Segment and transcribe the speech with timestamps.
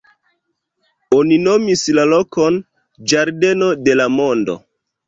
[1.17, 2.59] Oni nomis la lokon
[3.13, 4.63] "Ĝardeno de la Mondo".